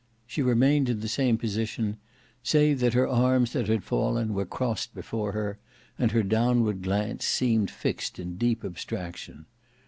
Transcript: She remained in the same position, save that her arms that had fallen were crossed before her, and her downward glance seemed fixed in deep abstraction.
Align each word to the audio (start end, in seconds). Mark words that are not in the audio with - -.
She 0.25 0.41
remained 0.41 0.89
in 0.89 0.99
the 1.01 1.07
same 1.07 1.37
position, 1.37 1.97
save 2.41 2.79
that 2.79 2.95
her 2.95 3.07
arms 3.07 3.53
that 3.53 3.67
had 3.67 3.83
fallen 3.83 4.33
were 4.33 4.47
crossed 4.47 4.95
before 4.95 5.33
her, 5.33 5.59
and 5.99 6.09
her 6.09 6.23
downward 6.23 6.81
glance 6.81 7.23
seemed 7.23 7.69
fixed 7.69 8.17
in 8.17 8.35
deep 8.35 8.65
abstraction. 8.65 9.45